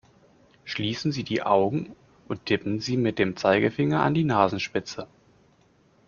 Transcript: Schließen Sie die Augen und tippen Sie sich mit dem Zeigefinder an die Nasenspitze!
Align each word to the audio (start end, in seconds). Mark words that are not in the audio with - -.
Schließen 0.63 1.11
Sie 1.11 1.23
die 1.23 1.43
Augen 1.43 1.95
und 2.27 2.47
tippen 2.47 2.79
Sie 2.79 2.93
sich 2.93 2.97
mit 2.97 3.19
dem 3.19 3.37
Zeigefinder 3.37 3.99
an 4.01 4.15
die 4.15 4.23
Nasenspitze! 4.23 5.07